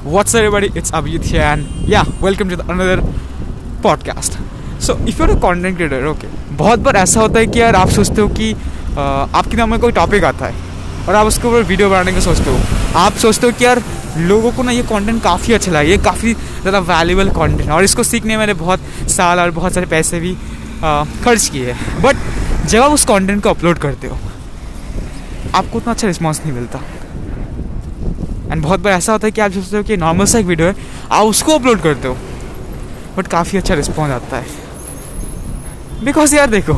[0.00, 0.70] What's up, everybody?
[0.78, 3.02] It's Abhijit here, and yeah, welcome to the another
[3.82, 4.38] podcast.
[4.80, 7.88] So, if you're a content creator, okay, बहुत बार ऐसा होता है कि यार आप
[7.90, 8.52] सोचते हो कि
[8.94, 12.50] आपके नाम में कोई टॉपिक आता है और आप उसके ऊपर वीडियो बनाने का सोचते
[12.50, 12.58] हो
[12.98, 13.82] आप सोचते हो कि यार
[14.28, 18.02] लोगों को ना ये कंटेंट काफ़ी अच्छा लगा ये काफ़ी ज़्यादा वैल्यूबल कंटेंट और इसको
[18.04, 20.34] सीखने में मैंने बहुत साल और बहुत सारे पैसे भी
[21.24, 24.18] खर्च किए हैं बट जब आप उस कंटेंट को अपलोड करते हो
[25.54, 26.82] आपको उतना अच्छा रिस्पॉन्स नहीं मिलता
[28.52, 30.68] एंड बहुत बार ऐसा होता है कि आप सोचते हो कि नॉर्मल सा एक वीडियो
[30.68, 30.74] है
[31.10, 32.16] आप उसको अपलोड करते हो।
[33.16, 34.66] बट काफ़ी अच्छा रिस्पॉन्स आता है।
[36.04, 36.74] बिकॉज़ यार देखो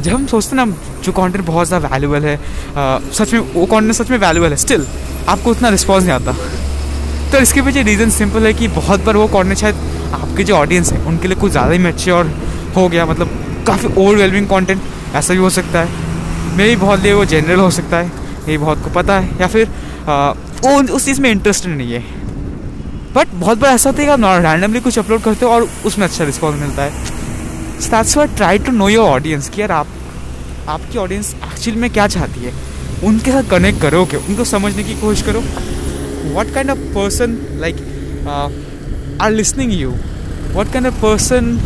[0.00, 3.66] जब हम सोचते हैं ना जो कंटेंट बहुत ज़्यादा वैल्यूबल है आ, सच में वो
[3.66, 4.86] कंटेंट सच में वैल्यूबल है स्टिल
[5.28, 6.32] आपको उतना रिस्पॉन्स नहीं आता।
[7.32, 9.74] तो इसके पीछे रीज़न सिंपल है कि बहुत बार वो कंटेंट शायद
[10.14, 12.32] आपके जो ऑडियंस है उनके लिए कुछ ज़्यादा ही मैच्योर
[12.76, 13.28] हो गया मतलब
[13.66, 14.82] काफ़ी ओवरवेलमिंग कंटेंट
[15.14, 18.10] ऐसा भी हो सकता है। मेरी बहुत लिए वो जनरल हो सकता है
[18.48, 19.68] ये बहुत को पता है। या फिर
[20.08, 20.32] आ,
[20.64, 22.02] वो उस चीज़ में इंटरेस्टेड नहीं है।
[23.14, 26.06] बट बहुत बार ऐसा होता है कि आप रैंडमली कुछ अपलोड करते हो और उसमें
[26.06, 26.90] अच्छा रिस्पॉन्स मिलता है।
[27.90, 29.86] That's why try to know your audience कि यार आप,
[30.68, 32.52] आपकी ऑडियंस एक्चुअली में क्या चाहती है?
[33.04, 35.40] उनके साथ कनेक्ट करो के उनको समझने की कोशिश करो।
[36.34, 37.76] What kind of person like
[39.22, 39.90] are listening you
[40.54, 41.58] what kind of person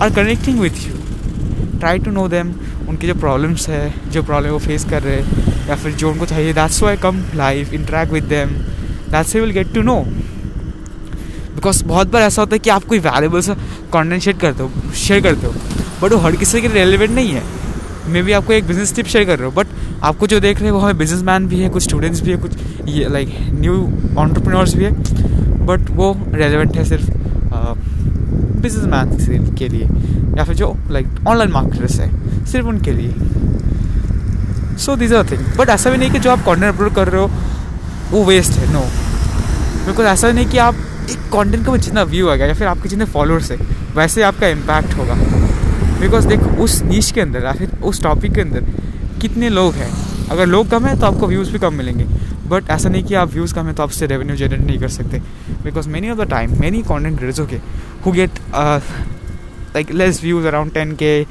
[0.00, 0.94] are connecting with you
[1.78, 2.52] try to know them
[2.92, 6.26] उनकी जो प्रॉब्लम्स है, जो प्रॉब्लम वो फेस कर रहे हैं, या फिर जो उनको
[6.26, 8.48] चाहिए that's why come life interact with them
[9.12, 9.96] that's will get to know
[11.54, 13.56] because बहुत बार ऐसा होता है कि आप कोई वैल्यूबल सा
[13.92, 15.52] कॉन्टेंट शेयर करते हो शेयर करते हो
[16.02, 17.42] बट वो हर किसी के रेलिवेंट नहीं है.
[18.08, 19.66] मे बी आपको एक बिज़नेस टिप शेयर कर रहे हो बट
[20.02, 22.36] आपको जो देख रहे हैं, वो हमें बिज़नेस मैन भी है, कुछ स्टूडेंट्स भी है,
[22.36, 23.74] कुछ ये लाइक न्यू
[24.18, 27.21] ऑन्टरप्रीनोर्स भी है बट वो रेलिवेंट है सिर्फ़.
[28.62, 29.86] बिज़नेस मैन के लिए,
[30.38, 32.10] या फिर जो लाइक ऑनलाइन मार्केटर्स है,
[32.46, 33.14] सिर्फ़ उनके लिए।
[34.78, 37.22] So these are thing but ऐसा भी नहीं कि जो आप कॉन्टेंट अपलोड कर रहे
[37.22, 37.30] हो,
[38.10, 38.84] वो वेस्ट है नो
[39.86, 40.74] बिकॉज़ ऐसा नहीं कि आप
[41.10, 43.56] एक कॉन्टेंट का जितना व्यू आ गया, या फिर आपके जितने फॉलोअर्स है,
[43.96, 45.14] वैसे आपका इम्पैक्ट होगा।
[46.00, 48.64] बिकॉज़ देखो, उस नीच के अंदर, या फिर उस टॉपिक के अंदर
[49.20, 49.90] कितने लोग हैं।
[50.30, 52.04] अगर लोग कम हैं तो आपको व्यूज़ भी कम मिलेंगे।
[52.48, 54.88] बट ऐसा नहीं कि आप व्यूज़ कम है तो आप उससे रेवेन्यू जनरेट नहीं कर
[54.88, 55.18] सकते।
[55.64, 57.56] Because many of the time many content creators okay
[58.06, 58.38] who get
[59.74, 61.26] like less views around ten K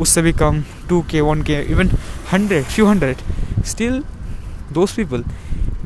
[0.00, 1.90] उससे भी कम two K one K even
[2.32, 3.16] hundred few hundred
[3.64, 4.02] still
[4.72, 5.24] those people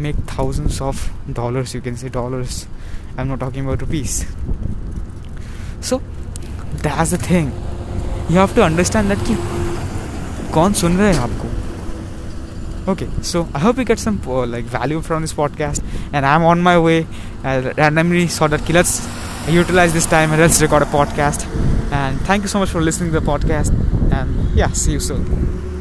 [0.02, 0.98] make thousands of
[1.36, 2.58] dollars, you can say dollars.
[3.16, 4.12] I'm not talking about rupees.
[5.88, 5.98] So,
[6.84, 7.48] that's the thing.
[8.28, 9.36] You have to understand that कि
[10.54, 11.47] कौन सुन रहे हैं आपको?
[12.88, 15.82] Okay so i hope you get some uh, like value from this podcast
[16.12, 17.06] and i'm on my way.
[17.44, 19.06] I randomly saw that okay, let's
[19.48, 21.46] utilize this time and let's record a podcast.
[21.92, 23.70] And thank you so much for listening to the podcast
[24.12, 25.67] and yeah see you soon